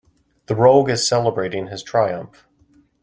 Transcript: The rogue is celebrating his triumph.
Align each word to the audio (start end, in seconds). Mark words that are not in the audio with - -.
The 0.47 0.55
rogue 0.55 0.89
is 0.89 1.07
celebrating 1.07 1.67
his 1.67 1.83
triumph. 1.83 2.47